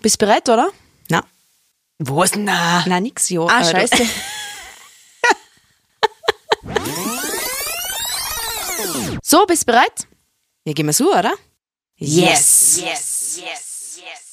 [0.00, 0.70] Bist du bereit, oder?
[1.08, 1.24] Na.
[1.98, 2.34] Was?
[2.36, 2.84] Na.
[2.86, 3.44] Na, nix, ja.
[3.48, 3.96] Ah, du- scheiße.
[9.22, 10.06] so, bist du bereit?
[10.64, 11.32] Ja, gehen wir so, oder?
[11.96, 12.80] Yes.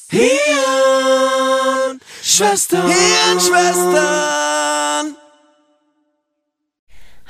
[0.09, 5.15] Hirn, Schwestern, Hirnschwestern.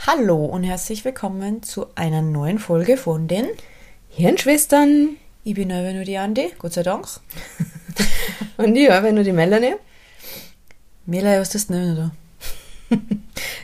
[0.05, 3.47] Hallo und herzlich willkommen zu einer neuen Folge von den
[4.09, 5.15] Hirnschwestern.
[5.45, 7.07] Ich bin aber nur die Andi, Gott sei Dank.
[8.57, 9.75] Und ich habe nur die Melanie.
[11.05, 12.11] Mela, was ist das denn da?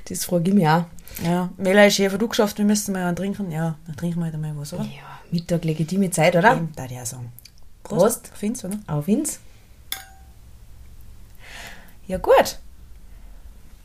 [0.09, 0.85] Das frage ich mich auch.
[1.23, 3.51] Ja, Mela ist hier, du geschafft, wir müssen mal einen trinken.
[3.51, 4.83] Ja, dann trinken wir halt einmal was, oder?
[4.83, 6.53] Ja, Mittag legitime Zeit, oder?
[6.55, 7.31] Eben, da ich auch sagen.
[7.83, 8.31] Prost.
[8.33, 8.79] Findest oder?
[8.87, 9.39] Auf ins.
[12.07, 12.57] Ja, gut.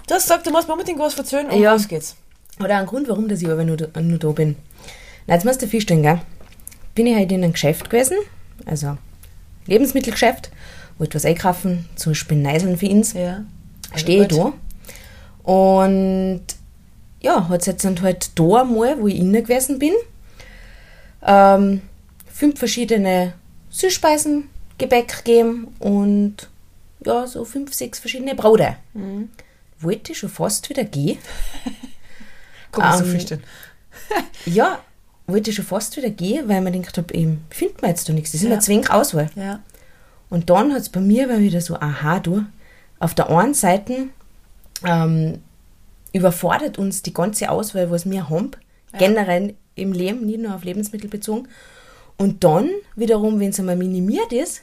[0.09, 1.73] Du hast gesagt, du musst mir unbedingt was erzählen und Ja.
[1.73, 2.16] los geht's.
[2.61, 4.56] Oder ein Grund, warum dass ich aber nur, da- nur da bin.
[5.27, 6.20] Na, jetzt musst du feststellen, gell?
[6.95, 8.16] Bin ich halt in einem Geschäft gewesen,
[8.64, 8.97] also
[9.66, 10.50] Lebensmittelgeschäft,
[10.98, 13.12] wollte was einkaufen, zum Beispiel Neiseln für uns.
[13.12, 13.45] Ja.
[13.91, 14.52] Also stehe ich da.
[15.42, 16.42] Und
[17.20, 19.92] ja, hat es jetzt halt da mal, wo ich innen gewesen bin,
[21.22, 21.83] ähm,
[22.33, 23.33] fünf verschiedene
[23.70, 26.48] Süßspeisen, Gebäck gegeben und
[27.05, 28.77] ja, so fünf, sechs verschiedene Brote.
[28.94, 29.31] Mhm.
[29.81, 31.19] Wollte ich schon fast wieder gehen.
[32.72, 33.42] Guck mal, so Ähm, viel stehen.
[34.47, 34.78] Ja,
[35.27, 38.12] wollte ich schon fast wieder gehen, weil man gedacht habe, eben, findet man jetzt da
[38.12, 38.33] nichts.
[38.33, 38.53] Das ist Ja.
[38.53, 39.31] eine Zwing Auswahl.
[39.34, 39.60] Ja.
[40.30, 42.44] Und dann hat es bei mir mal wieder so, aha, du,
[42.98, 44.08] auf der einen Seite
[44.84, 45.38] ähm,
[46.12, 48.50] überfordert uns die ganze Auswahl, was wir haben,
[48.98, 51.48] generell im Leben, nicht nur auf Lebensmittel bezogen.
[52.16, 54.62] Und dann wiederum, wenn es einmal minimiert ist,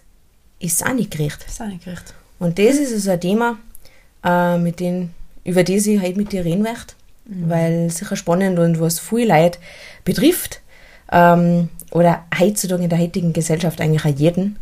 [0.60, 1.46] ist es auch nicht gerecht.
[1.48, 2.14] Ist auch nicht gerecht.
[2.40, 3.58] Und das ist also ein Thema,
[4.24, 5.12] äh, mit dem,
[5.44, 9.28] über das ich heute mit dir reden möchte, weil es sicher spannend und was viel
[9.28, 9.60] Leute
[10.04, 10.62] betrifft.
[11.12, 14.58] Ähm, oder heutzutage in der heutigen Gesellschaft eigentlich auch jeden.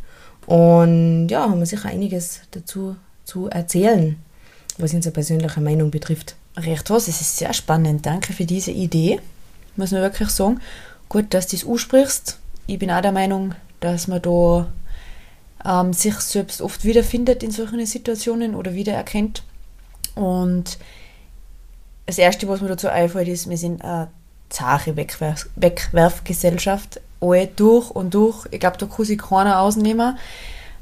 [0.51, 4.17] Und ja, haben wir sicher einiges dazu zu erzählen,
[4.77, 6.35] was unsere persönliche Meinung betrifft.
[6.57, 8.05] Recht was, es ist sehr spannend.
[8.05, 9.21] Danke für diese Idee.
[9.77, 10.59] Muss man wirklich sagen.
[11.07, 12.37] Gut, dass du das aussprichst.
[12.67, 14.67] Ich bin auch der Meinung, dass man da
[15.63, 19.43] ähm, sich selbst oft wiederfindet in solchen Situationen oder wiedererkennt.
[20.15, 20.77] Und
[22.07, 24.09] das Erste, was mir dazu einfällt, ist, wir sind eine
[24.49, 26.99] zahre Wegwerf Wegwerfgesellschaft.
[27.21, 28.47] Alle durch und durch.
[28.51, 30.17] Ich glaube, da kann sich keiner ausnehmen,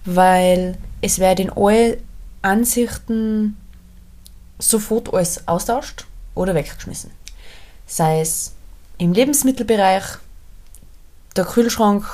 [0.05, 1.99] weil es werden alle
[2.41, 3.57] Ansichten
[4.57, 6.05] sofort alles austauscht
[6.35, 7.11] oder weggeschmissen.
[7.85, 8.53] Sei es
[8.97, 10.03] im Lebensmittelbereich,
[11.35, 12.05] der Kühlschrank,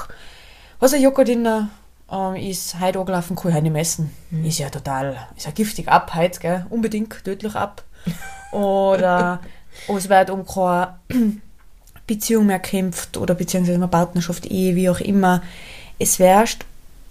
[0.79, 1.69] was ein Joghurt in der
[2.11, 4.11] ähm, ist heute angelaufen, kann ich nicht mehr essen.
[4.43, 6.65] Ist ja total, ist ja giftig ab heute, gell?
[6.69, 7.83] unbedingt tödlich ab.
[8.51, 9.39] Oder
[9.87, 10.99] es wird um keine
[12.07, 15.41] Beziehung mehr kämpft oder beziehungsweise eine Partnerschaft, Ehe, wie auch immer.
[15.97, 16.57] Es wird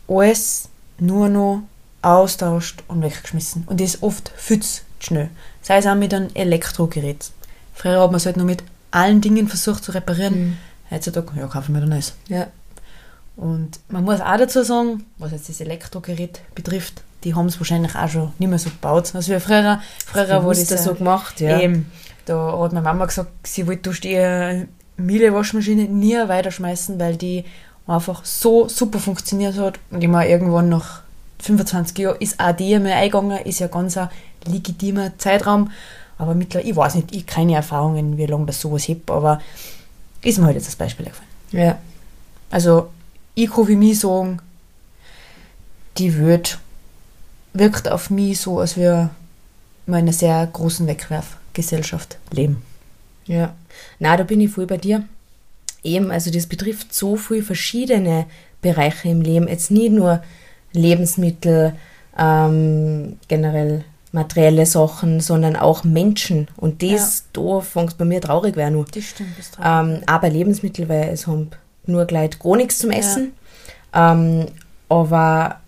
[0.08, 0.68] alles
[0.98, 1.62] nur noch
[2.02, 3.64] austauscht und weggeschmissen.
[3.66, 5.30] Und das oft viel zu schnell.
[5.62, 7.30] Sei es auch mit einem Elektrogerät.
[7.74, 10.58] Früher hat man es halt nur mit allen Dingen versucht zu reparieren.
[10.90, 12.14] Heutzutage, ja, kaufen wir dann alles.
[12.28, 12.46] Ja.
[13.36, 17.96] Und man muss auch dazu sagen, was jetzt das Elektrogerät betrifft, die haben es wahrscheinlich
[17.96, 19.12] auch schon nicht mehr so gebaut.
[19.14, 21.58] Also wie früher, früher Bewusst das so gemacht, ja.
[21.58, 21.90] Eben,
[22.26, 24.66] da hat meine Mama gesagt, sie wollte durch die
[24.96, 27.44] Miele-Waschmaschine nie weiterschmeißen, weil die
[27.86, 29.78] einfach so super funktioniert hat.
[29.90, 31.02] Und ich meine, irgendwann nach
[31.40, 34.08] 25 Jahren ist auch die einmal eingegangen, ist ja ganz ein
[34.46, 35.70] legitimer Zeitraum.
[36.16, 39.40] Aber mittlerweile, ich weiß nicht, ich habe keine Erfahrungen, wie lange das sowas hebt, aber
[40.22, 41.30] ist mir halt jetzt das Beispiel eingefallen.
[41.52, 41.78] Ja.
[42.50, 42.88] Also,
[43.34, 44.40] ich kann für mich sagen,
[45.98, 46.58] die wird
[47.54, 49.10] wirkt auf mich so, als wir
[49.86, 52.62] in einer sehr großen Wegwerfgesellschaft leben.
[53.26, 53.54] Ja,
[53.98, 55.04] na, da bin ich voll bei dir.
[55.82, 58.26] Eben, also das betrifft so viele verschiedene
[58.62, 59.48] Bereiche im Leben.
[59.48, 60.22] Jetzt nicht nur
[60.72, 61.74] Lebensmittel,
[62.18, 66.48] ähm, generell materielle Sachen, sondern auch Menschen.
[66.56, 68.84] Und das, da fängt es bei mir traurig werden nur.
[68.84, 71.50] Das stimmt, das Ähm, aber Lebensmittel, weil es haben
[71.86, 73.32] nur gleich gar nichts zum Essen.
[73.92, 74.46] Ähm,
[74.88, 75.60] aber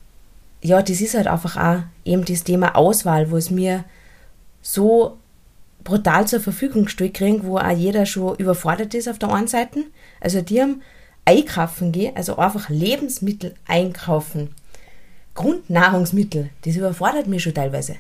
[0.63, 3.85] ja, das ist halt einfach auch eben das Thema Auswahl, wo es mir
[4.63, 5.17] so
[5.87, 9.85] brutal zur Verfügung gestellt kriegen, wo auch jeder schon überfordert ist auf der einen Seite.
[10.21, 10.83] Also die haben
[11.25, 14.51] einkaufen gehen, also einfach Lebensmittel einkaufen.
[15.35, 17.97] Grundnahrungsmittel, das überfordert mich schon teilweise.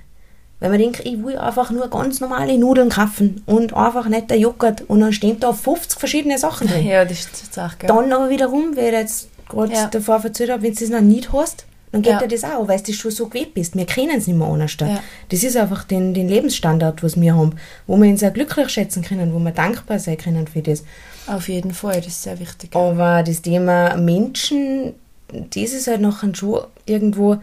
[0.58, 4.38] Weil man denkt, ich will einfach nur ganz normale Nudeln kaufen und einfach nicht der
[4.38, 6.86] Joghurt und dann stehen da 50 verschiedene Sachen drin.
[6.86, 7.88] Ja, das ist auch geil.
[7.88, 9.86] Dann aber wiederum, wie ich jetzt gerade Ja.
[9.88, 12.18] davor erzählt habe, wenn du das noch nicht hast, dann geht Ja.
[12.18, 13.76] dir das auch, weil du schon so gewöhnt bist.
[13.76, 14.76] Wir kennen es nicht mehr anders.
[14.80, 15.00] Ja.
[15.28, 17.54] Das ist einfach den, den Lebensstandard, was wir haben,
[17.86, 20.82] wo wir uns auch glücklich schätzen können, wo wir dankbar sein können für das.
[21.26, 22.74] Auf jeden Fall, das ist sehr wichtig.
[22.74, 24.94] Aber das Thema Menschen,
[25.28, 27.38] das ist halt nachher schon irgendwo,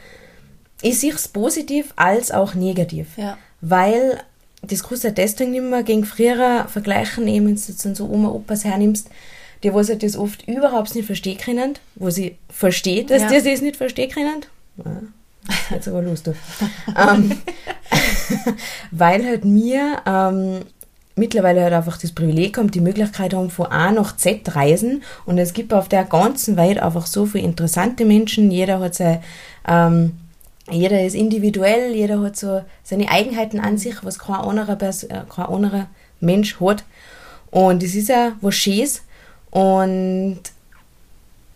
[0.81, 3.07] ich sehe es positiv als auch negativ.
[3.17, 3.37] Ja.
[3.61, 4.19] Weil
[4.61, 7.95] das kannst du halt deswegen nicht mehr gegen früher vergleichen, eben wenn du jetzt dann
[7.95, 9.09] so Oma, Opas hernimmst,
[9.63, 13.29] die was das oft überhaupt nicht verstehen können, wo sie versteht, dass Ja.
[13.39, 14.45] die das nicht verstehen können.
[14.83, 15.01] Ja,
[15.71, 16.35] jetzt aber lustig.
[16.97, 17.31] ähm,
[18.91, 20.59] weil halt mir ähm,
[21.15, 25.37] mittlerweile halt einfach das Privileg haben, die Möglichkeit haben, von A nach Z reisen und
[25.37, 29.19] es gibt auf der ganzen Welt einfach so viele interessante Menschen, jeder hat sein,
[29.67, 30.13] ähm,
[30.71, 35.21] jeder ist individuell, jeder hat so seine Eigenheiten an sich, was kein anderer, Pers äh,
[35.29, 35.87] kein anderer
[36.19, 36.83] Mensch hat
[37.51, 39.03] und das ist ja was Schönes
[39.53, 40.39] und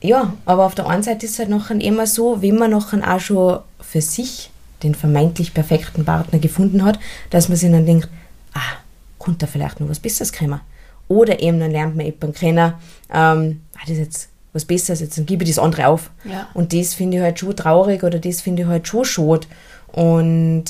[0.02, 3.12] ja, aber auf der einen Seite ist es halt nachher immer so, wenn man nachher
[3.12, 4.52] auch schon für sich
[4.84, 7.00] den vermeintlich perfekten Partner gefunden hat,
[7.32, 8.08] dass man sich dann denkt,
[8.54, 8.78] ah,
[9.18, 10.62] könnte da vielleicht noch was Besseres kommen.
[11.08, 12.74] Oder eben dann lernt man jemanden kennen,
[13.12, 16.12] ähm, ah, das ist jetzt was Besseres, jetzt dann gebe ich das andere auf.
[16.24, 16.50] Ja.
[16.54, 19.48] Und das finde ich halt schon traurig oder das finde ich halt schon schade.
[19.88, 20.66] Und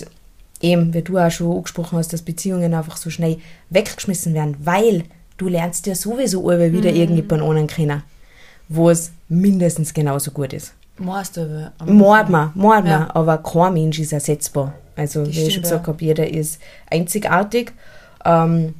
[0.62, 3.39] eben, wie du auch schon angesprochen hast, dass Beziehungen einfach so schnell
[3.69, 5.03] weggeschmissen werden, weil
[5.37, 8.03] du lernst ja sowieso alle wieder irgendjemanden anderen kennen,
[8.69, 10.73] wo es mindestens genauso gut ist.
[10.97, 11.91] Meinst du aber?
[11.91, 13.15] Mord man, mord man, Ja.
[13.15, 14.73] aber kein Mensch ist ersetzbar.
[14.95, 15.93] Also, wie ich stimmt, schon gesagt ja.
[15.93, 17.71] habe, jeder ist einzigartig.
[18.25, 18.73] Ähm,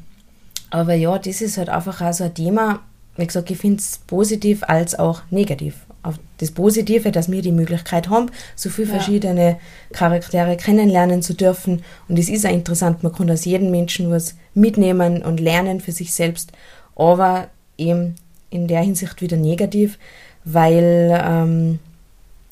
[0.72, 2.80] aber ja, das ist halt einfach auch so ein Thema.
[3.18, 5.76] Wie gesagt, ich finde es positiv als auch negativ.
[6.04, 8.94] Auf das Positive, dass wir die Möglichkeit haben, so viele Ja.
[8.96, 9.58] verschiedene
[9.92, 11.84] Charaktere kennenlernen zu dürfen.
[12.08, 15.92] Und es ist auch interessant, man kann aus jedem Menschen was mitnehmen und lernen für
[15.92, 16.52] sich selbst.
[16.96, 17.48] Aber
[17.78, 18.16] eben
[18.50, 19.98] in der Hinsicht wieder negativ,
[20.46, 21.80] weil ähm,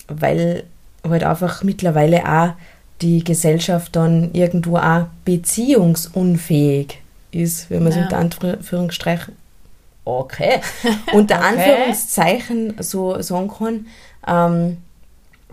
[0.07, 0.63] weil
[1.07, 2.49] halt einfach mittlerweile auch
[3.01, 6.99] die Gesellschaft dann irgendwo auch beziehungsunfähig
[7.31, 8.03] ist, wenn man es Ja.
[8.03, 9.33] unter Anführungsstrichen
[10.05, 10.61] okay,
[11.13, 11.45] unter Okay.
[11.45, 13.87] Anführungszeichen so sagen kann,
[14.27, 14.77] ähm,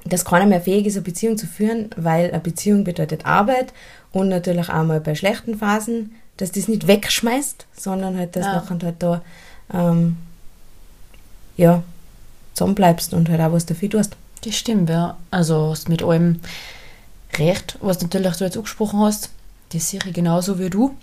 [0.04, 3.72] dass keiner mehr fähig ist, eine Beziehung zu führen, weil eine Beziehung bedeutet Arbeit
[4.12, 8.54] und natürlich auch mal bei schlechten Phasen, dass das nicht wegschmeißt, sondern halt, dass Ja.
[8.54, 9.22] nachher halt da
[9.72, 10.16] ähm,
[11.56, 11.82] ja,
[12.54, 14.16] zusammenbleibst und halt auch was dafür tust.
[14.44, 15.16] Das stimmt, ja.
[15.30, 16.40] Also hast mit allem
[17.38, 19.30] recht, was natürlich du jetzt angesprochen hast.
[19.72, 20.96] Das sehe ich genauso wie du.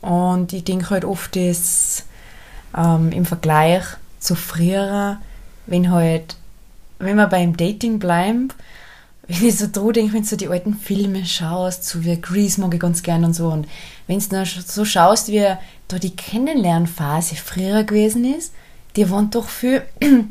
[0.00, 2.04] Und ich denke halt oft, dass
[2.76, 3.84] ähm, im Vergleich
[4.18, 5.18] zu früher,
[5.66, 6.36] wenn halt,
[6.98, 8.48] wenn wir beim Dating bleiben,
[9.28, 12.60] wenn ich so drüber denke, wenn du so die alten Filme schaust, so wie Grease
[12.60, 13.66] mag ich ganz gern und so, und
[14.06, 15.46] wenn du so schaust, wie
[15.88, 18.52] da die Kennenlernphase früher gewesen ist,
[18.96, 19.82] die waren doch viel,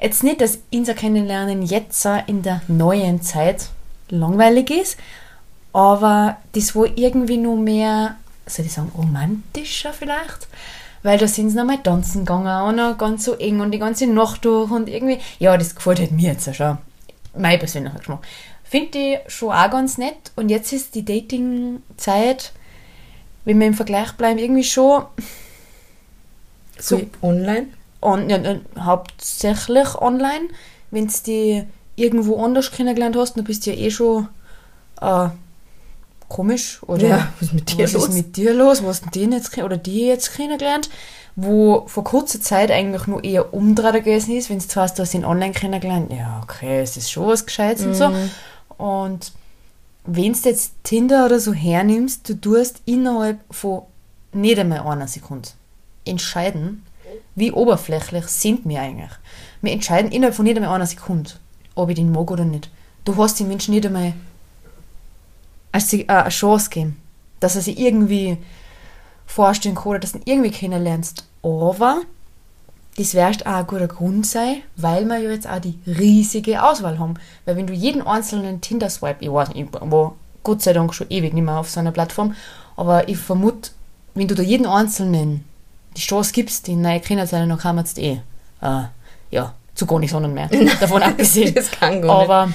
[0.00, 3.68] jetzt nicht, dass unser Kennenlernen jetzt in der neuen Zeit
[4.08, 4.98] langweilig ist,
[5.72, 8.16] aber das war irgendwie nur mehr,
[8.46, 10.48] soll ich sagen, romantischer vielleicht,
[11.02, 13.78] weil da sind sie noch mal tanzen gegangen und noch ganz so eng und die
[13.78, 16.78] ganze Nacht durch und irgendwie, ja, das gefällt halt mir jetzt auch schon.
[17.36, 18.20] Mein persönlicher Geschmack.
[18.64, 22.52] Finde ich schon auch ganz nett und jetzt ist die Dating-Zeit,
[23.44, 25.04] wenn wir im Vergleich bleiben, irgendwie schon
[26.78, 27.68] So online?
[28.02, 30.48] on, ja, ja, hauptsächlich online.
[30.90, 31.64] Wenn du die
[31.96, 34.28] irgendwo anders kennengelernt hast, dann bist du ja eh schon
[35.00, 35.28] äh,
[36.32, 36.80] komisch.
[36.86, 38.08] Oder Ja, was ist mit dir was los?
[38.08, 38.82] ist mit dir los?
[38.82, 40.88] Was hast du den jetzt, oder die jetzt kennengelernt?
[41.36, 45.14] Wo vor kurzer Zeit eigentlich nur eher umdrehen gewesen ist, wenn du hast, du hast
[45.14, 46.12] ihn online kennengelernt.
[46.12, 48.08] Ja, okay, es ist schon was Gescheites und so.
[48.08, 48.30] Mhm.
[48.76, 49.32] Und
[50.04, 53.82] wenn du jetzt Tinder oder so hernimmst, du tust innerhalb von
[54.32, 55.48] nicht einmal einer Sekunde
[56.04, 56.84] entscheiden,
[57.34, 59.10] wie oberflächlich sind wir eigentlich.
[59.62, 61.30] Wir entscheiden innerhalb von nicht einmal einer Sekunde,
[61.74, 62.70] ob ich den mag oder nicht.
[63.04, 64.12] Du hast den Menschen nicht einmal
[65.72, 66.96] als sie, äh, eine Chance geben,
[67.40, 68.38] dass er sich irgendwie
[69.26, 71.26] vorstellen kann oder dass du ihn irgendwie kennenlernst.
[71.42, 72.02] Aber
[72.96, 76.98] das wird auch ein guter Grund sein, weil wir ja jetzt auch die riesige Auswahl
[76.98, 77.14] haben.
[77.44, 81.08] Weil wenn du jeden einzelnen Tinder-Swipe, ich weiß nicht, ich war Gott sei Dank schon
[81.08, 82.34] ewig nicht mehr auf so einer Plattform,
[82.76, 83.70] aber ich vermute,
[84.14, 85.44] wenn du da jeden einzelnen
[85.96, 88.20] die Chance gibst, den neu kennenzulernen, dann kann man es eh,
[88.60, 88.82] äh,
[89.30, 90.48] ja, zu gar nicht sondern mehr.
[90.80, 91.54] Davon abgesehen.
[91.54, 92.30] Das kann gar nicht.
[92.30, 92.52] Aber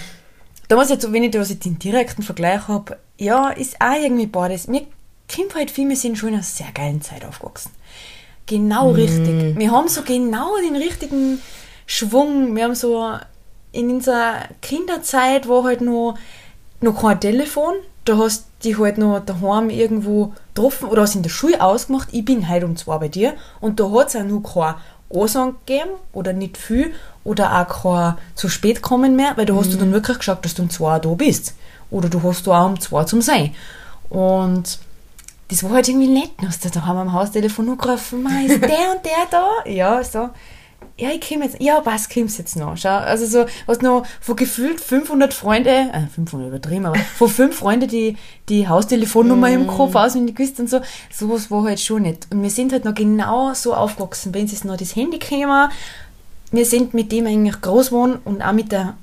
[0.67, 4.01] da muss ich jetzt, wenn ich da so den direkten Vergleich habe, ja, ist auch
[4.01, 4.67] irgendwie beides.
[4.67, 4.85] Mir
[5.33, 7.71] kommt halt viel, wir sind schon in einer sehr geilen Zeit aufgewachsen.
[8.45, 9.57] Genau richtig.
[9.57, 11.41] Wir haben so genau den richtigen
[11.85, 12.55] Schwung.
[12.55, 13.17] Wir haben so
[13.71, 16.17] in unserer Kinderzeit war halt noch,
[16.81, 17.73] noch kein Telefon.
[18.05, 22.07] Da hast du dich halt noch daheim irgendwo getroffen oder hast in der Schule ausgemacht,
[22.11, 23.33] ich bin heute um zwei bei dir.
[23.59, 24.75] Und da hat es auch noch kein
[25.13, 26.93] Ansang gegeben oder nicht viel
[27.27, 30.55] oder auch kein zu spät kommen mehr, weil da hast du dann wirklich gesagt, dass
[30.55, 31.53] du um zwei da bist.
[31.91, 33.53] Oder du hast da auch um zwei zum Sein.
[34.09, 34.79] Und
[35.49, 36.31] das war halt irgendwie nett.
[36.45, 39.49] Hast du daheim am Haustelefon angerufen, "Ma, ist der und der da?
[39.65, 40.29] Ja, so.
[40.97, 42.75] ja, ich komme jetzt, ja, was kommst jetzt noch?
[42.77, 47.57] Schau, also so, was noch von gefühlt 500 Freunde, äh, 500 übertrieben, aber von fünf
[47.57, 48.15] Freunde, die
[48.49, 50.79] die Haustelefonnummer im Kopf auswendig gewusst und so,
[51.11, 52.27] sowas war halt schon nicht.
[52.31, 55.69] Und wir sind halt noch genau so aufgewachsen, uns ist noch das Handy gekommen,
[56.51, 58.95] wir sind mit dem eigentlich groß geworden und auch mit der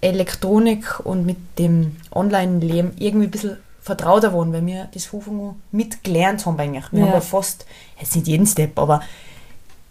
[0.00, 6.44] Elektronik und mit dem Online-Leben irgendwie ein bisschen vertrauter geworden, weil wir das von mitgelernt
[6.46, 6.84] haben eigentlich.
[6.92, 7.06] Wir Ja.
[7.06, 7.66] haben ja fast,
[8.00, 9.02] jetzt nicht jeden Step, aber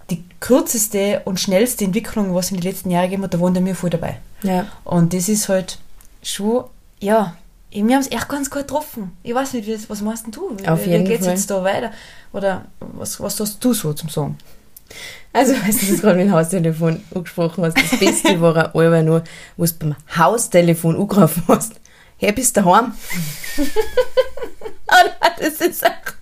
[0.10, 3.76] die kürzeste und schnellste Entwicklung, was in den letzten Jahren gegeben hat, da waren wir
[3.76, 4.18] voll dabei.
[4.44, 4.66] Ja.
[4.84, 5.78] Und das ist halt
[6.24, 6.66] schon,
[7.00, 7.36] ja,
[7.72, 9.12] wir haben es echt ganz gut getroffen.
[9.24, 10.52] Ich weiß nicht, wie das- was machst denn du?
[10.58, 11.36] Wie, Auf wie jeden geht's Fall.
[11.36, 11.92] jetzt da weiter?
[12.34, 14.38] Oder was, was hast du so zum Sagen?
[15.34, 19.02] Also, weißt du, das gerade mit dem Haustelefon angesprochen hast, das Beste war ein Alber
[19.02, 19.24] nur,
[19.58, 21.74] wo du beim Haustelefon angerufen hast.
[22.18, 22.94] Hey, bist du daheim?
[23.58, 23.64] oh
[24.90, 26.16] nein, das ist echt...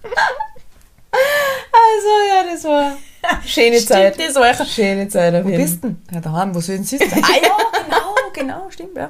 [1.12, 2.98] Also, ja, das war
[3.46, 4.20] schöne Stimmt, Zeit.
[4.20, 6.02] das war echt- schöne Zeit Wo jeden bist du denn?
[6.14, 7.24] Ja, daheim, wo soll denn sonst sein?
[7.24, 9.10] ah ja, genau, genau, stimmt, ja.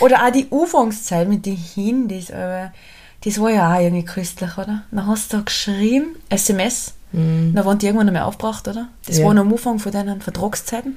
[0.00, 2.72] Oder auch die Anfangszeit mit den Handys, aber
[3.24, 4.84] das war ja auch irgendwie köstlich, oder?
[4.90, 8.88] Dann hast du da geschrieben, SMS, dann waren die irgendwann mehr aufgebracht, oder?
[9.06, 9.24] Das Ja.
[9.26, 10.96] war noch am Anfang von deinen Vertragszeiten,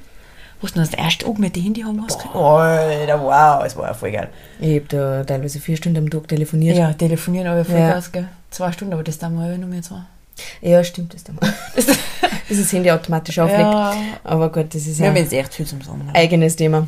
[0.60, 2.18] wo du das erste Auge mit dem Handy haben hast.
[2.34, 4.28] Alter, wow, es war ja voll geil.
[4.60, 6.76] Ich habe da teilweise vier Stunden am Tag telefoniert.
[6.76, 7.92] Ja, telefonieren aber voll Ja.
[7.94, 8.28] Gas, gell?
[8.50, 10.02] Zwei Stunden, aber das dann mal noch mehr zwei.
[10.60, 11.52] Ja, stimmt, das da mal.
[12.48, 13.60] Das Handy automatisch auflegt.
[13.60, 13.94] Ja.
[14.24, 16.10] Aber gut, das ist Wir ja haben ein jetzt echt viel zum Sagen.
[16.12, 16.86] eigenes Thema.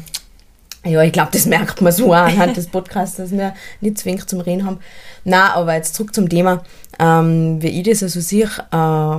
[0.85, 4.29] Ja, ich glaube, das merkt man so auch anhand des Podcasts, dass wir nicht zwingend
[4.29, 4.79] zum Reden haben.
[5.25, 6.63] Na, aber jetzt zurück zum Thema.
[6.99, 9.17] Ähm, wie ich das also sehe, äh,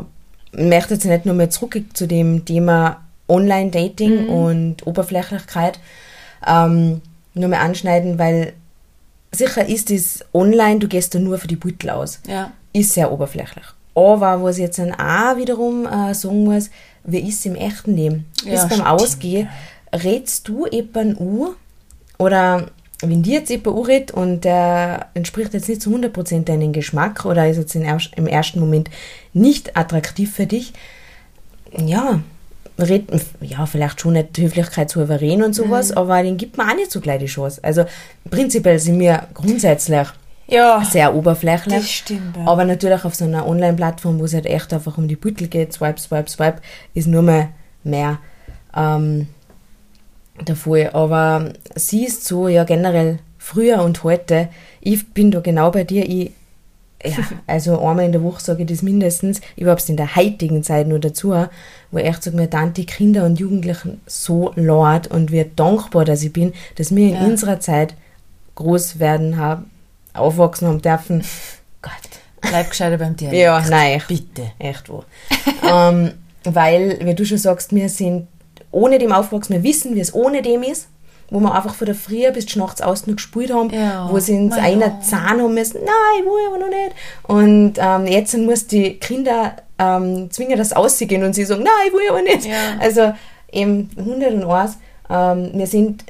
[0.61, 5.79] möchte jetzt nicht nur mehr zurück zu dem Thema Online-Dating und Oberflächlichkeit
[6.45, 7.01] ähm,
[7.33, 8.53] nur mehr anschneiden, weil
[9.31, 12.51] sicher ist es online, du gehst da nur für die Beutel aus Ja.
[12.71, 13.65] ist sehr oberflächlich.
[13.95, 16.69] Aber was ich jetzt dann auch wiederum äh, sagen muss,
[17.03, 18.25] wie ist es im echten Leben?
[18.43, 19.49] Ja, Bis beim stimmt, Ausgehen,
[20.03, 21.49] redst du jemanden an
[22.17, 22.67] oder
[23.01, 27.47] wenn dir jetzt jemand anredet und der entspricht jetzt nicht zu 100% deinen Geschmack oder
[27.47, 28.89] ist jetzt im ersten Moment
[29.33, 30.73] nicht attraktiv für dich,
[31.77, 32.19] ja,
[32.79, 33.05] red,
[33.41, 35.97] ja, vielleicht schon nicht Höflichkeit souverän und sowas, Mhm.
[35.97, 37.59] aber den gibt man auch nicht so gleich die Chance.
[37.63, 37.85] Also
[38.29, 40.07] prinzipiell sind wir grundsätzlich
[40.47, 40.83] Ja.
[40.89, 41.75] sehr oberflächlich.
[41.75, 42.45] Das stimmt, ja.
[42.47, 45.73] Aber natürlich auf so einer Online-Plattform, wo es halt echt einfach um die Büttel geht,
[45.73, 46.61] swipe, swipe, swipe,
[46.93, 47.49] ist nur mehr
[47.83, 48.19] mehr
[48.75, 49.27] ähm,
[50.41, 50.89] der Fall.
[50.93, 54.49] Aber sie ist so, ja generell früher und heute,
[54.81, 56.31] ich bin da genau bei dir, ich,
[57.03, 60.87] ja, also einmal in der Woche sage ich das mindestens, überhaupt in der heutigen Zeit
[60.87, 61.35] nur dazu,
[61.91, 66.05] wo ich echt sage, mir dann die Kinder und Jugendlichen so laut und wie dankbar,
[66.05, 67.21] dass ich bin, dass wir in Ja.
[67.25, 67.95] unserer Zeit
[68.55, 69.69] groß werden haben,
[70.13, 71.23] aufwachsen haben dürfen.
[71.81, 71.91] Gott.
[72.41, 73.37] Bleib gescheiter beim Dialekt.
[73.41, 74.07] Ja, nein, echt.
[74.07, 74.51] Bitte.
[74.59, 75.03] Echt wo.
[75.67, 76.11] ähm,
[76.43, 78.27] weil, wie du schon sagst, wir sind
[78.75, 80.89] ohne dem aufgewachsen, wir wissen, wie es ohne dem ist,
[81.29, 84.19] wo wir einfach von der Früh bis zur Nachts aus nur gespielt haben, Ja, wo
[84.19, 85.01] sie uns na einer.
[85.01, 86.95] Zahn haben müssen, nein, ich will aber noch nicht.
[87.23, 91.87] Und ähm, jetzt muss die Kinder ähm, zwingen, dass sie ausgehen und sie sagen, nein,
[91.87, 92.45] ich will aber nicht.
[92.45, 92.77] Ja.
[92.79, 93.13] Also
[93.51, 94.77] eben 101,
[95.09, 96.03] ähm, wir sind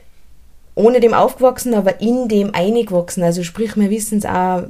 [0.74, 3.24] ohne dem aufgewachsen, aber in dem eingewachsen.
[3.24, 4.64] Also sprich, wir wissen es auch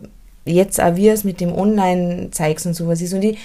[0.43, 3.13] jetzt auch, wie es mit dem Online-Zeugs und sowas ist.
[3.13, 3.39] Und ich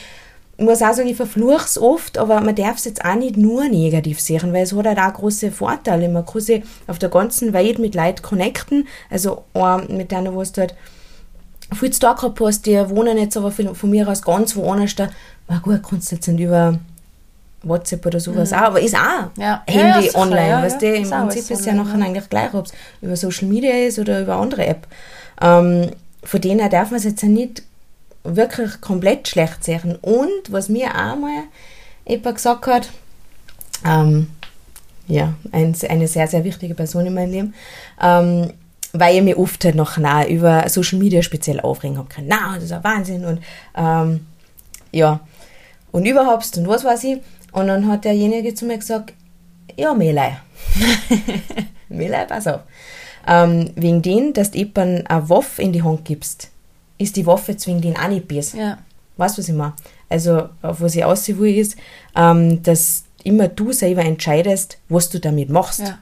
[0.60, 3.68] muss auch sagen, ich verfluche es oft, aber man darf es jetzt auch nicht nur
[3.68, 6.08] negativ sehen, weil es hat halt auch große Vorteile.
[6.08, 10.42] Man kann sich auf der ganzen Welt mit Leuten connecten, also auch mit denen, wo
[10.42, 10.74] es halt
[11.74, 15.08] viel zu tun gehabt hast, die wohnen jetzt aber von mir aus ganz woanders da.
[15.48, 16.78] Na gut, kannst du jetzt nicht über
[17.62, 19.00] WhatsApp oder sowas auch, aber ist auch
[19.36, 19.42] Mhm.
[19.42, 19.62] Ja.
[19.68, 20.90] Ja, Handy ja, sicher, online, ja, weißt ja.
[20.90, 22.06] du, im Ist Prinzip ist ja nachher ja.
[22.06, 24.86] eigentlich gleich, ob es über Social Media ist oder über andere App.
[25.40, 25.90] Ähm,
[26.22, 27.62] von denen her darf man es jetzt ja nicht
[28.24, 29.96] wirklich komplett schlecht sehen.
[30.00, 31.44] Und was mir auch mal
[32.06, 32.90] jemand gesagt hat,
[33.84, 34.28] ähm,
[35.06, 37.54] ja, ein, eine sehr, sehr wichtige Person in meinem Leben,
[38.00, 38.52] ähm,
[38.92, 42.28] weil ich mich oft halt noch nah über Social Media speziell aufregen habe können.
[42.28, 43.40] Na, das ist ein Wahnsinn und
[43.76, 44.26] ähm,
[44.92, 45.20] ja,
[45.92, 47.18] und überhaupt und was weiß ich.
[47.52, 49.12] Und dann hat derjenige zu mir gesagt,
[49.76, 50.38] ja, Melei.
[51.88, 52.60] Melei, pass auf.
[53.26, 56.49] Ähm, wegen dem, dass du jemandem eine Waffe in die Hand gibst,
[57.00, 58.58] ist die Waffe wegen den auch nicht besser.
[58.58, 58.78] Ja.
[59.16, 59.72] Weißt du, was ich meine?
[60.08, 61.76] Also, auf was ich aussehen will, ist,
[62.16, 65.80] ähm, dass immer du selber entscheidest, was du damit machst.
[65.80, 65.98] Ja.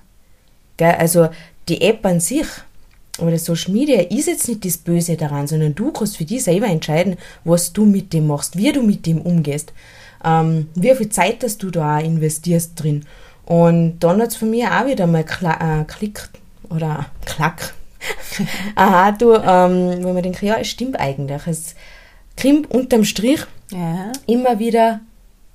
[0.77, 0.95] Gell?
[0.99, 1.29] Also,
[1.69, 2.47] die App an sich
[3.19, 6.67] oder Social Media ist jetzt nicht das Böse daran, sondern du kannst für dich selber
[6.67, 9.73] entscheiden, was du mit dem machst, wie du mit dem umgehst,
[10.25, 13.05] ähm, wie viel Zeit dass du da auch investierst drin.
[13.45, 16.29] Und dann hat es von mir auch wieder mal kla- äh, Klick
[16.71, 17.75] oder Klack.
[18.75, 21.47] Aha, du, ähm, wo man denkt, ja, es stimmt eigentlich.
[21.47, 21.75] Es
[22.41, 23.41] kommt unterm Strich
[23.73, 24.13] Ja.
[24.27, 25.01] immer wieder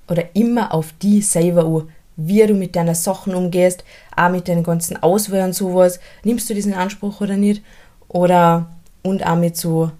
[0.10, 3.84] oder immer auf die selber an, wie du mit deinen Sachen umgehst,
[4.16, 6.00] auch mit deinen ganzen Auswahlen und sowas.
[6.24, 7.64] Nimmst du diesen Anspruch oder nicht?
[8.10, 8.68] Oder,
[9.02, 9.92] und auch mit so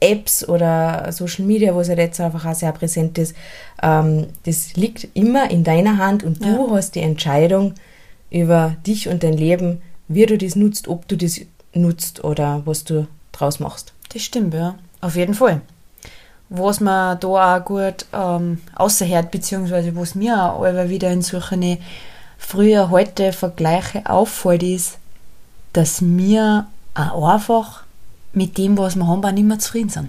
[0.00, 3.36] Apps oder Social Media, wo es halt jetzt einfach auch sehr präsent ist.
[3.82, 6.66] Ähm, das liegt immer in deiner Hand und du Ja.
[6.70, 7.74] hast die Entscheidung
[8.30, 11.40] über dich und dein Leben, wie du das nutzt, ob du das
[11.72, 13.92] nutzt oder was du draus machst.
[14.12, 14.74] Das stimmt, ja.
[15.00, 15.60] Auf jeden Fall.
[16.48, 21.78] Was man da auch gut ähm, außerhört, beziehungsweise was mir auch immer wieder in solchen
[22.36, 24.98] früher heute Vergleiche auffällt, ist,
[25.72, 27.84] dass wir auch einfach
[28.32, 30.08] mit dem, was wir haben, auch nicht mehr zufrieden sind.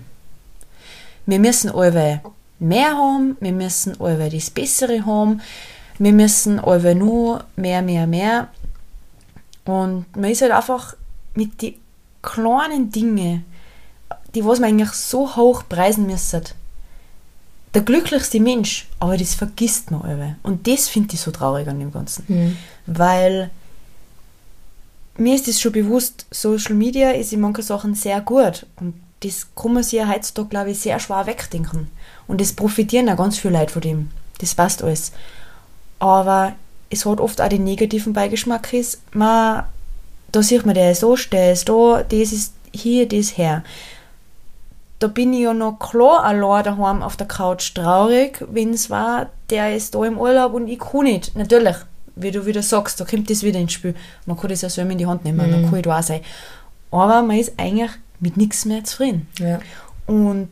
[1.27, 2.21] Wir müssen alle
[2.57, 5.41] mehr haben, wir müssen alle das Bessere haben,
[5.99, 8.47] wir müssen alle nur mehr, mehr, mehr.
[9.65, 10.95] Und man ist halt einfach
[11.35, 11.75] mit den
[12.21, 13.45] kleinen Dingen,
[14.33, 16.43] die was man eigentlich so hoch preisen müsste,
[17.73, 20.35] der glücklichste Mensch, aber das vergisst man alle.
[20.43, 22.25] Und das finde ich so traurig an dem Ganzen.
[22.85, 23.49] Weil
[25.17, 28.65] mir ist das schon bewusst, Social Media ist in manchen Sachen sehr gut.
[28.77, 31.89] Und das kann man sich ja heutzutage, glaube ich, sehr schwer wegdenken.
[32.27, 34.11] Und es profitieren auch ganz viele Leute von dem.
[34.39, 35.11] Das passt alles.
[35.99, 36.55] Aber
[36.91, 39.63] es hat oft auch den negativen Beigeschmack, ist, man,
[40.31, 43.63] da sieht man, der ist so, der ist da, das ist hier, das her.
[44.99, 49.29] Da bin ich ja noch klar allein daheim auf der Couch traurig, wenn es war,
[49.49, 51.35] der ist da im Urlaub und ich kann nicht.
[51.35, 51.77] Natürlich,
[52.15, 53.95] wie du wieder sagst, da kommt das wieder ins Spiel.
[54.25, 56.21] Man kann das ja selber in die Hand nehmen, dann kann ich da sein.
[56.91, 59.27] Aber man ist eigentlich mit nichts mehr zufrieden.
[59.39, 59.59] Ja.
[60.05, 60.49] Und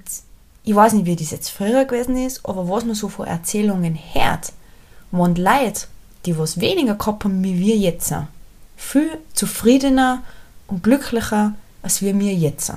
[0.64, 4.00] ich weiß nicht, wie das jetzt früher gewesen ist, aber was man so von Erzählungen
[4.14, 4.54] hört,
[5.12, 5.88] waren Leute,
[6.26, 8.28] die was weniger gehabt haben wie wir jetzt, sind,
[8.76, 10.24] viel zufriedener
[10.68, 12.74] und glücklicher als wir mir jetzt.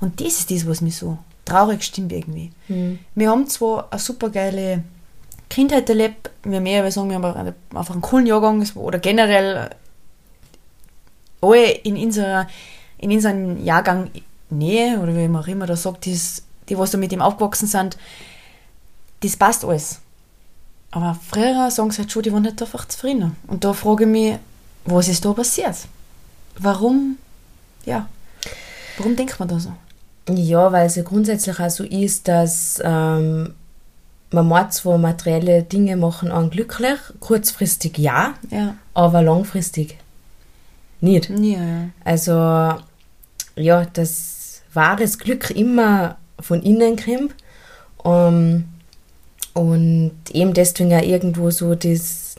[0.00, 2.52] Und das ist das, was mich so traurig stimmt irgendwie.
[3.14, 4.82] Wir haben zwar eine super geile
[5.48, 9.70] Kindheit erlebt, wir mehr aber sagen, wir haben einfach einen coolen Jahrgang oder generell
[11.40, 12.48] alle in unserer
[12.98, 14.10] in unserem Jahrgang
[14.50, 16.18] Nähe oder wie man auch immer da sagt, die,
[16.68, 17.98] die was da mit ihm aufgewachsen sind,
[19.20, 20.00] das passt alles.
[20.94, 23.36] Aber früher sagen sie halt schon, die waren nicht einfach zufrieden.
[23.48, 24.38] Und da frage ich mich,
[24.84, 25.74] was ist da passiert?
[26.56, 27.16] Warum,
[27.84, 28.08] ja,
[28.96, 29.72] warum denkt man da so?
[30.30, 33.54] Ja, weil es ja grundsätzlich auch so ist, dass ähm,
[34.30, 39.98] man meint zwar materielle Dinge machen an glücklich, kurzfristig ja, Ja, aber langfristig
[41.00, 41.28] nicht.
[41.28, 41.88] ja, ja.
[42.04, 42.80] Also
[43.56, 47.34] ja, das wahres Glück immer von innen kommt.
[47.98, 48.64] Um,
[49.54, 52.36] und eben deswegen auch irgendwo so das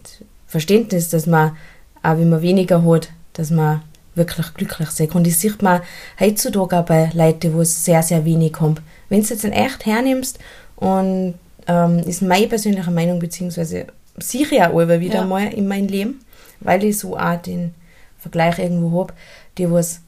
[0.48, 1.56] Verständnis, dass man,
[2.04, 3.82] auch wenn man weniger hat, dass man
[4.14, 5.18] wirklich glücklich sein kann.
[5.20, 5.82] Und das sieht man
[6.20, 8.76] heutzutage auch bei Leuten, wo es sehr, sehr wenig haben.
[9.10, 10.40] Wenn du es jetzt in echt hernimmst
[10.78, 11.36] und
[11.68, 15.26] ähm, ist meine persönliche Meinung, beziehungsweise sicher ja aber wieder Ja.
[15.26, 16.22] mal in mein Leben,
[16.60, 17.74] weil ich so auch den
[18.20, 19.14] Vergleich irgendwo habe,
[19.58, 20.00] die was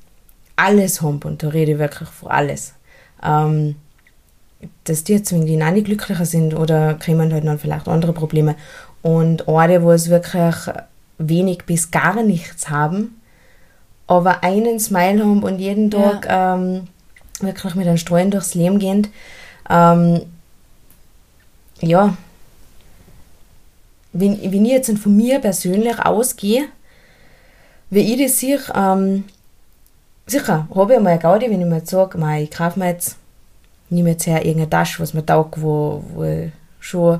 [0.55, 2.73] alles haben, und da rede ich wirklich von alles,
[3.23, 3.75] ähm,
[4.83, 8.55] dass die jetzt irgendwie nicht glücklicher sind oder kriegen halt dann vielleicht andere Probleme.
[9.01, 10.55] Und andere, wo es wirklich
[11.17, 13.21] wenig bis gar nichts haben,
[14.07, 16.13] aber einen Smile haben und jeden Ja.
[16.13, 16.87] Tag ähm,
[17.41, 19.07] wirklich mit einem Strahlen durchs Leben gehen,
[19.69, 20.21] ähm,
[21.81, 22.15] ja,
[24.13, 26.65] wenn, wenn ich jetzt von mir persönlich ausgehe,
[27.89, 29.25] wie ich das sehe, ähm,
[30.25, 33.17] sicher, habe ich mal eine Gaudi, wenn ich mir jetzt sage, ich kaufe mir jetzt,
[33.89, 37.19] nehme jetzt her irgendeine Tasche, was mir taugt, wo, wo ich schon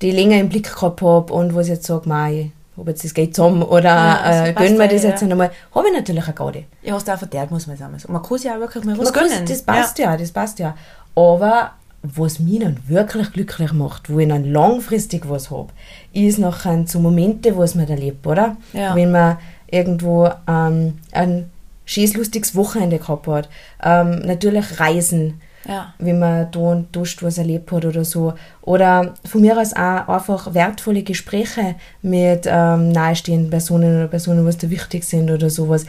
[0.00, 3.14] die länger im Blick gehabt habe und wo ich jetzt sage, mei, habe jetzt das
[3.14, 5.10] Geld zusammen oder Ja, also äh, passt gönn mir ja, das ja.
[5.10, 6.66] jetzt einmal, habe ich natürlich eine Gaudi.
[6.82, 7.94] Ja, hast du auch verdient, muss man sagen.
[7.94, 9.46] Und man kann sich auch wirklich mal was gönnen.
[9.46, 10.16] Das passt ja.
[10.16, 10.76] das passt ja.
[11.14, 15.68] Aber was mich dann wirklich glücklich macht, wo ich dann langfristig was habe,
[16.12, 18.56] ist nachher so Momente, wo es man erlebt, oder?
[18.72, 18.94] Ja.
[18.94, 21.50] Wenn man irgendwo ähm, ein
[21.84, 23.48] schönes, lustiges Wochenende gehabt hat.
[23.82, 25.92] Ähm, natürlich Reisen, Ja.
[25.98, 28.32] wenn man da und dort was erlebt hat oder so.
[28.62, 34.56] Oder von mir aus auch einfach wertvolle Gespräche mit ähm, nahestehenden Personen oder Personen, was
[34.56, 35.84] da wichtig sind oder sowas.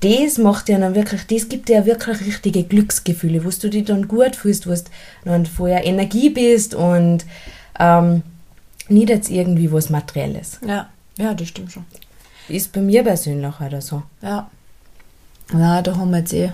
[0.00, 3.84] Das macht ja dann wirklich, das gibt dir ja wirklich richtige Glücksgefühle, wo du dich
[3.84, 4.82] dann gut fühlst, wo du
[5.24, 7.24] dann vorher Energie bist und
[7.78, 8.22] ähm,
[8.88, 10.58] nicht jetzt irgendwie was Materielles.
[10.66, 10.88] Ja.
[11.18, 11.84] ja, das stimmt schon.
[12.48, 14.02] Ist bei mir persönlich halt so.
[14.22, 14.50] Ja.
[15.52, 16.50] Na, da haben wir jetzt eh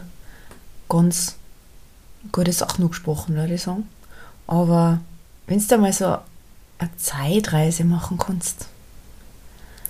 [0.89, 1.37] ganz
[2.33, 3.89] gute Sachen gesprochen, würde ich sagen.
[4.47, 5.01] Aber
[5.47, 6.19] wenn du da mal so
[6.79, 8.67] eine Zeitreise machen kannst,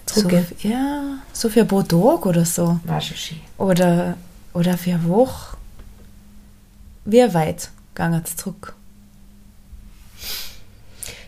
[0.09, 0.72] so, Zurückgehen.
[0.72, 3.40] ja, so für ein paar Tage oder so, War schon schön.
[3.59, 4.16] oder,
[4.55, 5.57] oder für eine Woche,
[7.05, 8.75] wie weit gegangen es zurück?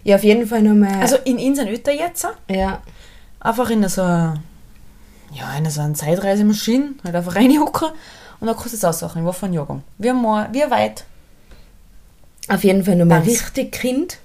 [0.05, 1.01] Ja, auf jeden Fall nochmal.
[1.03, 2.81] Also in unseren Ötter jetzt, ja.
[3.41, 4.41] einfach in so eine,
[5.33, 7.89] ja, in so eine Zeitreisemaschine, halt einfach reinhucken
[8.41, 9.83] und dann kannst du es aussuchen, wo von Jahrgang.
[9.99, 11.05] Wie, mal, wie weit.
[12.49, 14.19] Auf jeden Fall nochmal richtig Kind.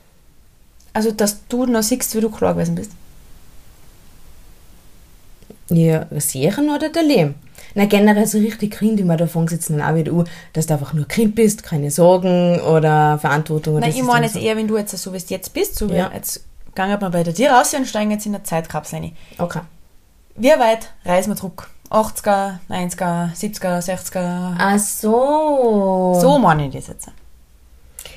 [0.93, 2.91] Also, dass du noch siehst, wie du klar gewesen bist.
[5.69, 7.35] Ja, Serien oder der Lehm?
[7.75, 10.73] Na, generell so richtig Kind, meine, da du jetzt dann auch wieder an, dass du
[10.73, 13.73] einfach nur Kind bist, keine Sorgen oder Verantwortung.
[13.75, 14.39] oder Nein, das ich meine jetzt so.
[14.39, 16.11] eher, wenn du jetzt so wie du jetzt bist, so wie Ja.
[16.13, 16.43] jetzt
[16.75, 19.15] gehen wir bei Tier raus und steigen jetzt in der Zeitkapsel rein.
[19.39, 19.61] Okay.
[20.35, 21.69] Wie weit reisen wir zurück?
[21.93, 24.55] 80er, 90er, 70er, 60er?
[24.57, 26.17] Ach so.
[26.19, 27.07] So meine ich das jetzt.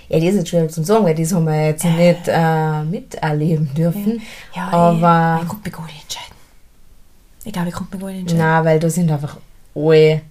[0.09, 3.73] Ja, das ist jetzt schwer zu sagen, weil das haben wir jetzt nicht äh, miterleben
[3.75, 4.23] dürfen.
[4.55, 5.37] Ja, aber.
[5.39, 6.37] ich, ich konnte mich gut entscheiden.
[7.45, 8.39] Ich glaube, ich konnte mich gut entscheiden.
[8.39, 9.37] Nein, weil da sind einfach
[9.75, 10.23] alle.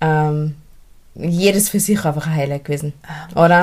[0.00, 0.54] Ähm,
[1.14, 2.92] jedes für sich einfach ein Highlight gewesen.
[3.06, 3.58] Ah, Oder?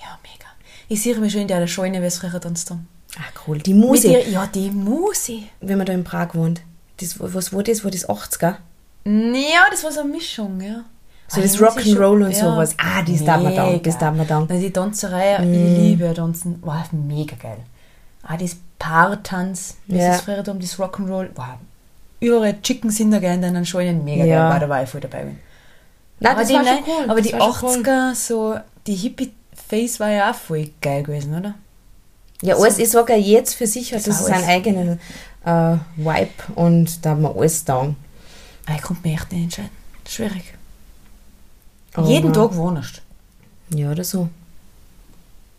[0.00, 0.46] Ja, mega.
[0.88, 2.86] Ich sehe mich schon in der Scheune, wie es früher tanzt haben.
[3.18, 3.58] Ach cool.
[3.58, 5.44] Die Musik, ihr- Ja, die Musik.
[5.60, 6.60] wenn man da in Prag wohnt.
[7.00, 7.84] Das, was war das?
[7.84, 8.54] War das 80er?
[9.04, 10.84] Ja, das war so eine Mischung, ja.
[11.28, 12.74] So Ah, das Rock'n'Roll und schon- sowas.
[12.78, 13.82] Ah, das darf man dann.
[13.82, 14.46] Das darf man dann.
[14.48, 16.62] Na, die Tanzerei, ich liebe ja Tanzen.
[16.62, 17.58] War mega geil.
[18.26, 20.14] Auch das Paartanz, das Ja.
[20.14, 21.30] ist früher da um das Rock'n'Roll.
[21.34, 21.44] Wow.
[22.20, 24.42] Überall Chicken sind da gerne in den Scheunen, mega Ja.
[24.44, 24.50] geil.
[24.52, 25.24] War da war ich voll dabei.
[25.24, 25.38] Bin.
[26.20, 27.10] Nein, aber das die, war nein, schon cool.
[27.10, 27.76] aber das die war schon cool.
[27.76, 28.56] 80er, so,
[28.86, 31.54] die Hippie-Face war ja auch voll geil gewesen, oder?
[32.42, 34.98] Ja, alles, ich sage ja jetzt für sich hat Das das war seinen alles.
[35.46, 37.94] Äh, Vibe und da haben wir alles da.
[38.66, 39.70] Ah, Ich konnte mich echt nicht entscheiden.
[40.08, 40.54] Schwierig.
[41.94, 43.00] Aber- Jeden Tag wohnst
[43.70, 44.28] Ja, oder so.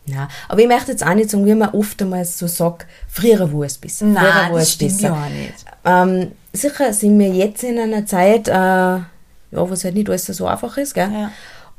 [0.06, 3.52] Ja, aber ich möchte jetzt auch nicht sagen, wie man oft einmal so sagt, früher
[3.52, 4.06] war es besser.
[4.06, 5.08] früher Nein, war das es stimmt besser.
[5.08, 5.64] ja auch nicht.
[5.84, 9.04] Ähm, sicher sind wir jetzt in einer Zeit, äh, ja,
[9.52, 11.10] wo es halt nicht alles so einfach ist, gell?
[11.12, 11.30] Ja,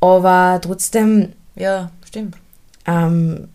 [0.02, 2.36] aber trotzdem ja stimmt.
[2.86, 3.50] ähm,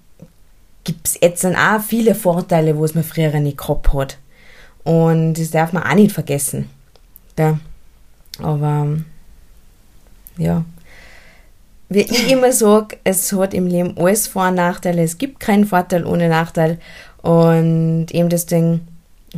[0.82, 4.18] gibt es jetzt dann auch viele Vorteile, wo es man früher nicht gehabt hat.
[4.84, 6.68] Und das darf man auch nicht vergessen.
[7.36, 7.58] Gell?
[8.42, 8.88] Aber
[10.36, 10.64] ja.
[11.88, 15.02] Wie ich immer sage, es hat im Leben alles Vor- und Nachteile.
[15.02, 16.78] Es gibt keinen Vorteil ohne Nachteil.
[17.22, 18.86] Und eben deswegen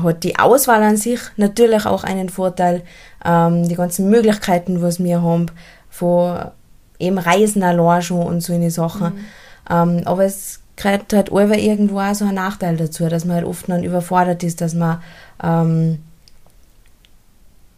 [0.02, 2.82] hat die Auswahl an sich natürlich auch einen Vorteil.
[3.24, 5.46] Ähm, die ganzen Möglichkeiten, was wir haben,
[5.88, 6.50] von
[6.98, 9.26] eben Reisen allein schon und so eine Sachen.
[9.70, 13.46] Ähm, aber es gehört halt immer irgendwo auch so ein Nachteil dazu, dass man halt
[13.46, 15.02] oft dann überfordert ist, dass man
[15.42, 15.98] ähm,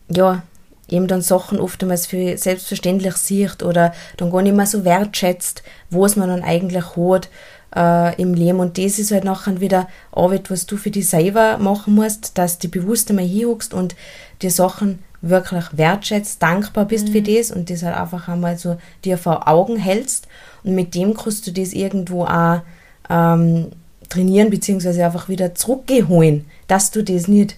[0.09, 0.43] ja,
[0.89, 6.17] eben dann Sachen oftmals für selbstverständlich sieht oder dann gar nicht mehr so wertschätzt, was
[6.17, 7.29] man dann eigentlich hat
[7.77, 8.61] äh, im Leben.
[8.61, 12.59] Und das ist halt nachher wieder Arbeit, was du für dich selber machen musst, dass
[12.59, 13.95] du bewusst einmal hinhuckst und
[14.43, 19.19] die Sachen wirklich wertschätzt, dankbar bist für das und das halt einfach einmal so dir
[19.19, 20.29] vor Augen hältst.
[20.63, 22.61] Und mit dem kannst du das irgendwo auch
[23.11, 23.73] ähm,
[24.09, 27.57] trainieren, beziehungsweise einfach wieder zurückgeholen, dass du das nicht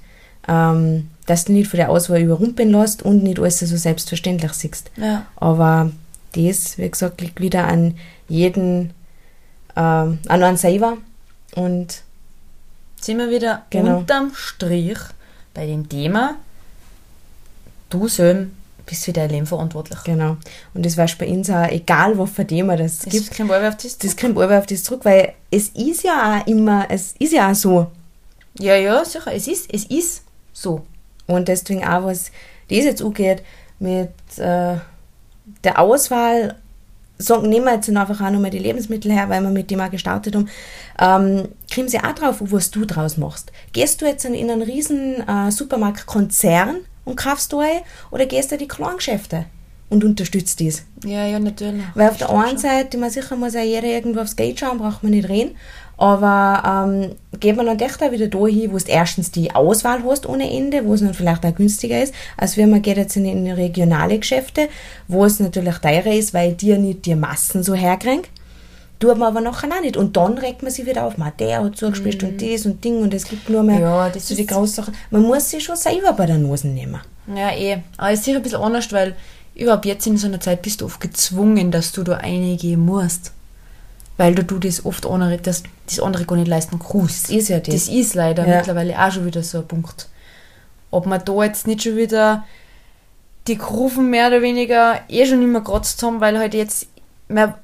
[0.49, 4.91] ähm, dass du nicht von der Auswahl überrumpeln lässt und nicht alles so selbstverständlich siehst.
[4.97, 5.27] Ja.
[5.37, 5.93] Aber
[6.33, 7.95] das, wie gesagt, liegt wieder an
[8.29, 8.93] jeden,
[9.77, 10.97] ähm, an einen selber.
[11.55, 12.03] Und
[13.01, 13.99] Sind wir wieder Genau.
[13.99, 14.99] unterm Strich
[15.55, 16.37] bei dem Thema,
[17.91, 18.53] du selber
[18.87, 19.99] bist für dein Leben verantwortlich.
[20.05, 20.37] genau.
[20.75, 23.65] Und das war bei uns auch, egal was für Thema das Es gibt, kein Ball
[23.67, 23.99] auf das.
[23.99, 27.55] das kommt auf das zurück, weil es ist ja auch immer, es ist ja auch
[27.55, 27.87] so.
[28.59, 29.33] Ja, ja, sicher.
[29.33, 30.87] Es ist, es ist so.
[31.27, 32.31] Und deswegen auch, was
[32.69, 33.43] das jetzt angeht,
[33.79, 34.77] mit äh,
[35.65, 36.57] der Auswahl,
[37.19, 39.91] sagen, nehmen wir jetzt einfach auch nochmal die Lebensmittel her, weil wir mit dem auch
[39.91, 40.49] gestartet haben,
[40.99, 43.53] ähm, kriegen sie auch drauf, was du draus machst.
[43.73, 48.51] Gehst du jetzt in in einen riesen äh, Supermarktkonzern und kaufst du ein, oder gehst
[48.51, 49.47] du in die Kleingeschäfte
[49.89, 50.83] und unterstützt das?
[51.05, 51.83] Ja, ja, natürlich.
[51.95, 54.79] Weil auf der Stimmt einen Seite, man sicher muss ja jeder irgendwo aufs Geld schauen,
[54.79, 55.57] braucht man nicht reden.
[56.01, 57.11] Aber ähm,
[57.41, 60.87] geht man dann echt auch wieder dahin, wo du erstens die Auswahl hast ohne Ende,
[60.87, 64.19] wo es dann vielleicht auch günstiger ist, als wenn man geht jetzt in, in regionale
[64.19, 64.69] Geschäfte,
[65.09, 68.23] wo es natürlich teurer ist, weil dir nicht die Massen so herkriegen.
[68.99, 69.99] Tut man aber nachher auch nicht.
[69.99, 73.03] Und dann regt man sich wieder auf, man, der hat zugespielt und das und Ding
[73.03, 73.83] und es gibt nur mehr Mhm.
[73.83, 74.95] Ja, das so die ist- großen Sachen.
[75.11, 77.01] Man muss sich schon selber bei der Nase nehmen.
[77.35, 77.79] Ja, eh.
[77.99, 79.15] Aber es ist sicher ein bisschen anders, weil
[79.55, 83.33] überhaupt jetzt in so einer Zeit bist du oft gezwungen, dass du da eingehen musst.
[84.21, 87.25] Weil du, du das oft andere, das, das andere gar nicht leisten kannst.
[87.25, 87.75] Das ist ja das.
[87.75, 88.59] Das ist leider Ja.
[88.59, 90.09] mittlerweile auch schon wieder so ein Punkt.
[90.91, 92.45] Ob man da jetzt nicht schon wieder
[93.47, 96.87] die Kurven mehr oder weniger eh schon immer gekratzt haben, weil halt jetzt,
[97.29, 97.55] man,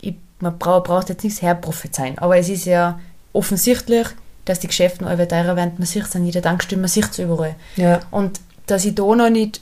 [0.00, 3.00] ich, man braucht, braucht jetzt nichts herprophezeien, aber es ist ja
[3.32, 4.06] offensichtlich,
[4.44, 5.72] dass die Geschäfte noch teurer werden.
[5.76, 7.56] Man sieht es an jeder Tankstelle, man sieht es überall.
[7.74, 7.98] Ja.
[8.12, 9.60] Und dass ich da noch nicht.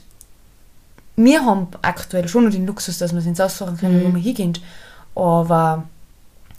[1.15, 4.21] Wir haben aktuell schon noch den Luxus, dass wir es ins Ausfahren können, wo wir
[4.21, 4.53] hingehen.
[5.17, 5.85] Aber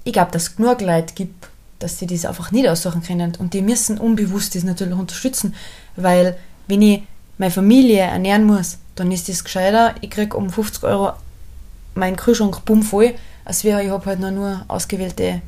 [0.02, 3.36] ich glaube, dass es genug Leute gibt, dass sie das einfach nicht aussuchen können.
[3.38, 5.54] Und die müssen unbewusst das natürlich unterstützen,
[5.94, 7.02] weil wenn ich
[7.38, 11.12] meine Familie ernähren muss, dann ist das gescheiter, ich kriege um 50 Euro
[11.94, 15.40] meinen Kühlschrank bumm voll, als wäre ich habe halt noch nur ausgewählte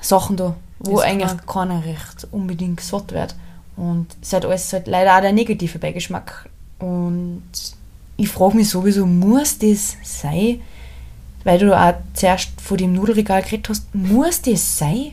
[0.00, 1.66] Sachen da, wo Ist eigentlich klar.
[1.66, 3.34] keiner recht unbedingt satt wird.
[3.76, 6.48] Und es hat alles halt leider auch der negative Beigeschmack.
[6.78, 7.42] Und
[8.16, 10.62] ich frage mich sowieso, muss das sein?
[11.44, 15.12] Weil du auch zuerst vor dem Nudelregal geredet hast, muss das sein?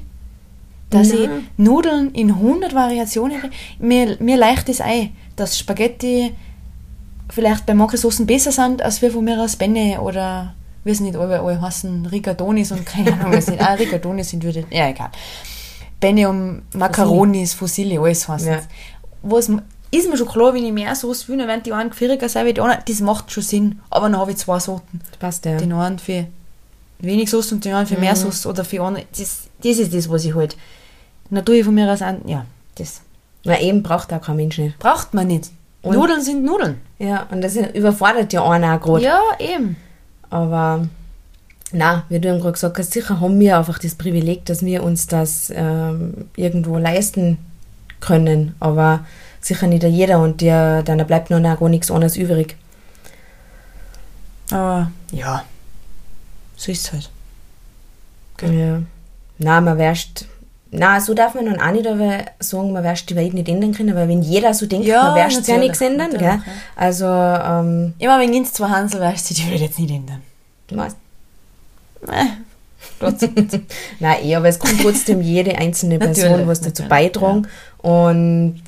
[0.89, 1.48] Dass ich Nein.
[1.58, 3.52] Nudeln in 100 Variationen?
[3.78, 6.34] Mir, mir leicht das ein, dass Spaghetti
[7.30, 11.06] vielleicht bei manchen Soßen besser sind, als wir von mir aus Benne oder wir sind
[11.08, 13.62] nicht alle, alle heißen Rigatonis und keine Ahnung, was nicht.
[13.62, 15.10] Ah, Rigatonis sind würde, ja egal.
[16.00, 18.62] Benne und Macaronis, Fusilli, alles heißt Ja.
[19.22, 19.52] Was
[19.91, 22.45] ist mir schon klar, wenn ich mehr Soße will, dann werden die einen gefähriger sein
[22.45, 22.82] wie die anderen.
[22.88, 23.80] Das macht schon Sinn.
[23.89, 25.02] Aber dann habe ich zwei Sorten.
[25.10, 25.58] Das passt ja.
[25.58, 26.28] Den einen für
[26.99, 29.06] wenig Soße und den anderen für mehr Soße oder für andere.
[29.17, 30.56] Das, das ist das, was ich halt.
[31.32, 33.02] Dann tue ich von mir aus an, ja, das
[33.43, 34.78] Na, eben braucht auch kein Mensch nicht.
[34.80, 35.49] braucht man nicht.
[35.82, 36.82] Und- Nudeln sind Nudeln.
[36.97, 39.04] Ja, und das überfordert ja einen auch gerade.
[39.06, 39.78] Ja, eben.
[40.30, 40.88] Aber
[41.71, 44.84] na, wie du eben gerade gesagt hast, sicher haben wir einfach das Privileg, dass wir
[44.84, 47.38] uns das ähm, irgendwo leisten
[48.02, 48.56] können.
[48.60, 49.06] Aber
[49.41, 52.56] sicher nicht jeder und der, dann bleibt noch gar nichts anderes übrig.
[54.52, 55.43] Aber ja,
[56.56, 57.10] so ist es halt.
[58.41, 58.82] Ja.
[59.38, 60.25] Na, man wärst.
[60.71, 63.73] Na, so darf man nun auch nicht aber sagen, man wärst die Welt nicht ändern
[63.73, 66.12] können, weil wenn jeder so denkt, Ja, man wärst ja nichts ändern.
[66.12, 66.21] Gell?
[66.21, 66.43] ja.
[66.75, 70.21] Also, ähm, Immer wenn ins zwei Hansel wärst, die würde jetzt nicht ändern.
[70.71, 70.95] was?
[72.02, 72.34] Nicht.
[73.99, 77.47] Nein, eh, aber es kommt trotzdem jede einzelne Person was dazu beitragen.
[77.80, 78.62] Und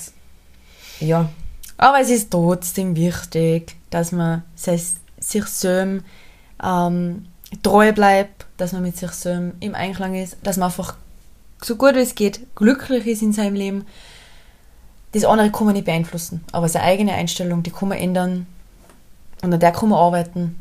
[1.02, 1.30] ja,
[1.78, 4.84] Aber es ist trotzdem wichtig, dass man sich
[5.20, 7.26] selbst ähm,
[7.64, 10.96] treu bleibt, dass man mit sich selbst im Einklang ist, dass man einfach
[11.62, 13.86] so gut wie es geht glücklich ist in seinem Leben.
[15.12, 18.48] Das andere kann man nicht beeinflussen, aber seine eigene Einstellung, die kann man ändern
[19.42, 20.56] und an der kann man arbeiten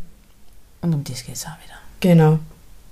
[0.81, 1.79] und um das geht es auch wieder.
[2.01, 2.39] genau.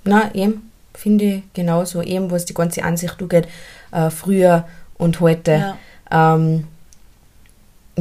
[0.05, 2.01] Na, eben, finde ich genauso.
[2.01, 3.47] Eben, was die ganze Ansicht angeht,
[3.91, 4.65] äh, früher
[4.97, 5.75] und heute.
[6.11, 6.67] ähm,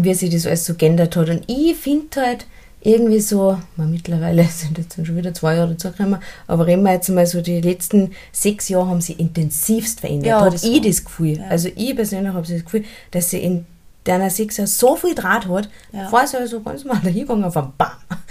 [0.04, 1.28] wie sich das alles so geändert hat.
[1.28, 2.46] Und ich finde halt
[2.80, 7.08] irgendwie so, man, mittlerweile sind jetzt schon wieder zwei Jahre dazugekommen, aber reden wir jetzt
[7.08, 10.26] mal so, die letzten sechs Jahre haben sie intensivst verändert.
[10.26, 11.38] Ja, habe ich das Gefühl.
[11.38, 11.46] ja.
[11.48, 13.66] Also ich persönlich habe das Gefühl, dass sie in
[14.04, 16.08] deiner sechs Jahren so viel Draht hat, Ja.
[16.08, 17.90] vorher so also ganz mal hingegangen auf ein Bam.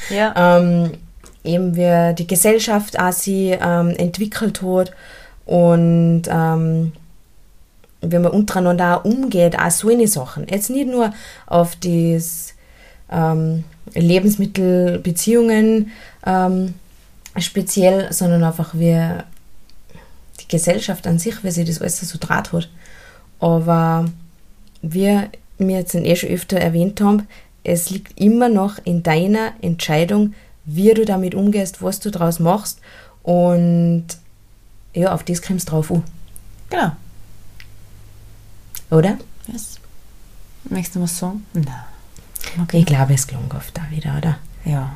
[0.10, 0.58] Ja.
[0.60, 0.92] Ähm,
[1.44, 4.92] eben wie die Gesellschaft auch sie ähm, entwickelt hat
[5.46, 6.94] und ähm,
[8.02, 10.48] wenn man untereinander auch umgeht, auch so eine Sachen.
[10.48, 11.14] Jetzt nicht nur
[11.46, 12.54] auf das
[13.12, 15.92] ähm, Lebensmittelbeziehungen
[16.26, 16.74] ähm,
[17.38, 19.00] speziell, sondern einfach wie
[20.40, 22.70] die Gesellschaft an sich, wie sie das alles so draht hat.
[23.40, 24.06] Aber
[24.82, 25.22] wie
[25.58, 27.28] wir jetzt eh schon öfter erwähnt haben,
[27.64, 30.34] es liegt immer noch in deiner Entscheidung,
[30.66, 32.80] wie du damit umgehst, was du daraus machst
[33.24, 34.06] und
[34.94, 36.04] ja, auf das kommst du drauf an,
[36.70, 36.92] Genau.
[38.92, 39.18] Oder?
[39.48, 39.80] Yes.
[40.70, 41.46] Möchtest du was sagen?
[41.54, 41.66] Nein.
[42.72, 44.38] Ich glaube, es klang oft da wieder, oder?
[44.66, 44.96] Ja,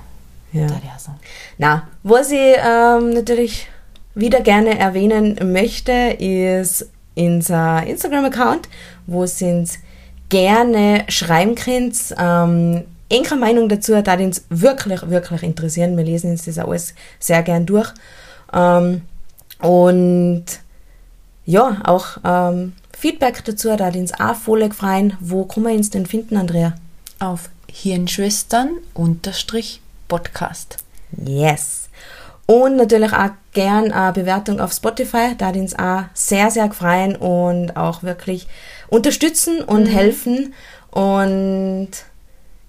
[0.53, 0.67] Ja.
[0.97, 1.19] sagen.
[1.57, 3.67] Na, was ich ähm, natürlich
[4.15, 8.67] wieder gerne erwähnen möchte, ist unser Instagram-Account,
[9.07, 9.79] wo Sie uns
[10.29, 11.95] gerne schreiben könnt.
[12.17, 15.97] Ähm, eure Meinung dazu, da uns wirklich, wirklich interessieren.
[15.97, 17.91] Wir lesen uns das alles sehr gern durch.
[18.53, 19.01] Ähm,
[19.59, 20.45] und
[21.45, 25.17] ja, auch ähm, Feedback dazu, da uns auch voll gefreien.
[25.19, 26.75] Wo kann man uns denn finden, Andrea?
[27.17, 30.77] Auf Hirnschwestern unterstrich Podcast.
[31.25, 31.89] Yes.
[32.45, 37.75] Und natürlich auch gern eine Bewertung auf Spotify, da uns auch sehr, sehr gefreien und
[37.75, 38.47] auch wirklich
[38.87, 40.53] unterstützen und helfen.
[40.91, 41.89] Und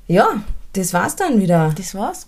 [0.09, 0.29] ja,
[0.73, 1.75] das war's dann wieder.
[1.77, 2.27] Das war's.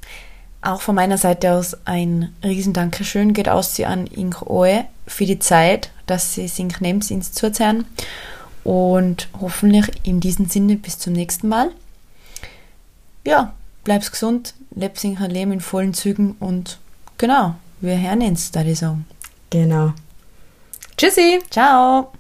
[0.61, 5.25] Auch von meiner Seite aus ein riesen Dankeschön geht aus sie an Ink Oe für
[5.25, 7.87] die Zeit, dass sie sich nehmt, ins zuzuhören.
[8.63, 11.71] Und hoffentlich in diesem Sinne bis zum nächsten Mal.
[13.27, 16.79] Ja, bleib's gesund, lebst in Leben in vollen Zügen und
[17.19, 19.07] genau, wir hören uns, da ich sagen.
[19.51, 19.93] Genau.
[20.97, 21.41] Tschüssi!
[21.51, 22.13] Ciao!